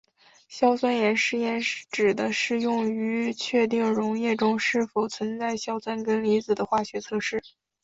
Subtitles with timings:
[0.47, 7.43] 硝酸盐试验指的是用于确定溶液中是否存在硝酸根离子的化学测试。